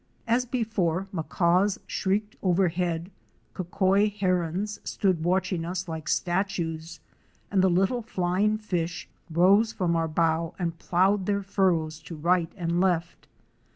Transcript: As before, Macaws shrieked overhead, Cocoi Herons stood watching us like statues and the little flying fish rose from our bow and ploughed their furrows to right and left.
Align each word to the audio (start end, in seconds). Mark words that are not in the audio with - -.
As 0.25 0.45
before, 0.47 1.05
Macaws 1.11 1.77
shrieked 1.85 2.35
overhead, 2.41 3.11
Cocoi 3.53 4.09
Herons 4.11 4.79
stood 4.83 5.23
watching 5.23 5.63
us 5.63 5.87
like 5.87 6.07
statues 6.09 6.99
and 7.51 7.61
the 7.63 7.69
little 7.69 8.01
flying 8.01 8.57
fish 8.57 9.07
rose 9.29 9.71
from 9.71 9.95
our 9.95 10.07
bow 10.07 10.55
and 10.57 10.79
ploughed 10.79 11.27
their 11.27 11.43
furrows 11.43 11.99
to 11.99 12.15
right 12.15 12.51
and 12.57 12.81
left. 12.81 13.27